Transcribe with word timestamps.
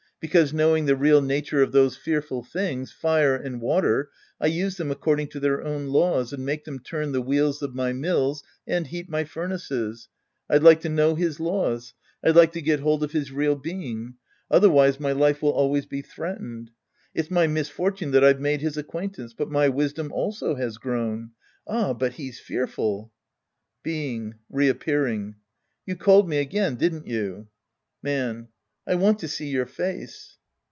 Because, 0.21 0.53
knowing 0.53 0.85
the 0.85 0.95
real 0.95 1.19
nature 1.19 1.63
of 1.63 1.71
those 1.71 1.97
fearful 1.97 2.43
things, 2.43 2.91
fire 2.91 3.35
and 3.35 3.59
water, 3.59 4.11
I 4.39 4.45
use 4.45 4.77
them 4.77 4.91
according 4.91 5.29
to 5.29 5.39
their 5.39 5.63
own 5.63 5.87
laws 5.87 6.31
and 6.31 6.45
make' 6.45 6.63
them 6.63 6.77
turn 6.77 7.11
the 7.11 7.23
wheels 7.23 7.63
of 7.63 7.73
my 7.73 7.91
mills 7.91 8.43
and 8.67 8.85
heat 8.85 9.09
my 9.09 9.23
furnaces. 9.23 10.09
I'd 10.47 10.61
like 10.61 10.79
to 10.81 10.89
know 10.89 11.15
his 11.15 11.39
laws. 11.39 11.95
I'd 12.23 12.35
like 12.35 12.51
to 12.51 12.61
get 12.61 12.81
hold 12.81 13.01
of 13.01 13.13
his 13.13 13.31
reaLbeing. 13.31 14.13
Otherwise 14.51 14.99
my 14.99 15.11
life 15.11 15.41
will 15.41 15.49
always 15.53 15.87
be 15.87 16.03
threaten 16.03 16.67
ed. 16.69 17.19
It's 17.19 17.31
my 17.31 17.47
misfortune 17.47 18.11
that 18.11 18.23
I've 18.23 18.39
made 18.39 18.61
his 18.61 18.77
acquaint 18.77 19.17
ance. 19.17 19.33
But 19.33 19.49
my 19.49 19.69
wisdom 19.69 20.11
also 20.11 20.53
has 20.53 20.77
grown. 20.77 21.31
Ah, 21.65 21.93
but 21.95 22.13
he's 22.13 22.39
fearful! 22.39 23.11
Being 23.81 24.35
{reappearing). 24.51 25.37
You 25.87 25.95
called 25.95 26.29
me 26.29 26.37
again, 26.37 26.75
didn't 26.75 27.07
you? 27.07 27.47
^ 27.49 28.03
Man. 28.03 28.49
I 28.87 28.95
want 28.95 29.19
to 29.19 29.27
see 29.27 29.45
your 29.47 29.67
face. 29.67 30.39